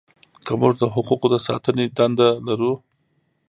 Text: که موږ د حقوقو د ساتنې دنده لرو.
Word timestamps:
که 0.45 0.51
موږ 0.61 0.73
د 0.79 0.83
حقوقو 0.93 1.27
د 1.33 1.35
ساتنې 1.47 1.85
دنده 1.97 2.29
لرو. 2.47 2.73